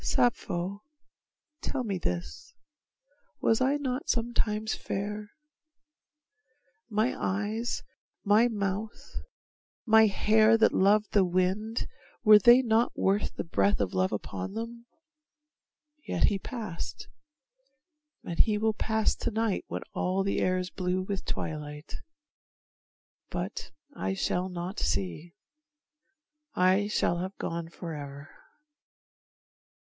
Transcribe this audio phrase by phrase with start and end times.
[0.03, 0.81] Sappho,
[1.61, 2.55] tell me this,
[3.39, 5.29] Was I not sometimes fair?
[6.89, 7.83] My eyes,
[8.23, 9.17] my mouth,
[9.85, 11.87] My hair that loved the wind,
[12.23, 14.87] were they not worth The breath of love upon them?
[16.07, 17.07] Yet he passed,
[18.23, 21.97] And he will pass to night when all the air Is blue with twilight;
[23.29, 25.35] but I shall not see.
[26.55, 28.31] I shall have gone forever.